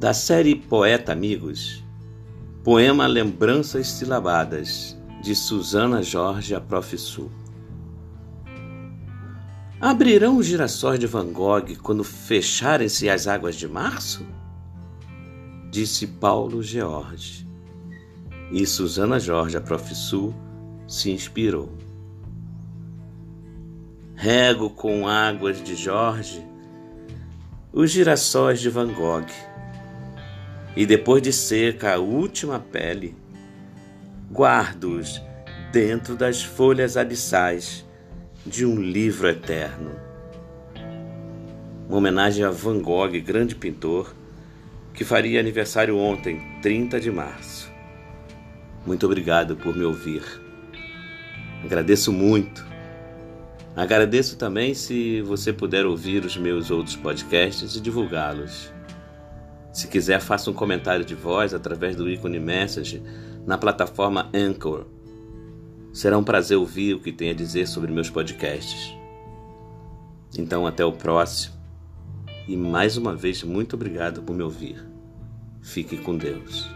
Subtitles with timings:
[0.00, 1.84] Da série Poeta Amigos,
[2.64, 6.96] poema Lembranças Silabadas, de Susana Jorge, a Prof.
[6.96, 7.30] Sul.
[9.78, 14.26] Abrirão os girassóis de Van Gogh quando fecharem-se as águas de março?
[15.70, 17.46] Disse Paulo George.
[18.50, 19.94] E Susana Jorge, a Prof.
[19.94, 20.34] Sul,
[20.88, 21.76] se inspirou.
[24.14, 26.42] Rego com águas de Jorge
[27.72, 29.49] os girassóis de Van Gogh
[30.76, 33.16] e depois de seca a última pele,
[34.32, 35.20] guardo-os
[35.72, 37.84] dentro das folhas abissais
[38.46, 39.90] de um livro eterno.
[41.88, 44.14] Uma homenagem a Van Gogh, grande pintor,
[44.94, 47.70] que faria aniversário ontem, 30 de março.
[48.86, 50.22] Muito obrigado por me ouvir.
[51.64, 52.64] Agradeço muito.
[53.76, 58.72] Agradeço também se você puder ouvir os meus outros podcasts e divulgá-los.
[59.72, 63.02] Se quiser, faça um comentário de voz através do ícone Message
[63.46, 64.86] na plataforma Anchor.
[65.92, 68.94] Será um prazer ouvir o que tem a dizer sobre meus podcasts.
[70.38, 71.54] Então, até o próximo.
[72.46, 74.84] E mais uma vez, muito obrigado por me ouvir.
[75.60, 76.69] Fique com Deus.